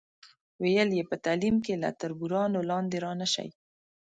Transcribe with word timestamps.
ویل 0.61 0.89
یې 0.97 1.03
په 1.09 1.15
تعلیم 1.25 1.55
کې 1.65 1.73
له 1.83 1.89
تربورانو 2.01 2.59
لاندې 2.69 2.97
را 3.05 3.11
نشئ. 3.21 3.49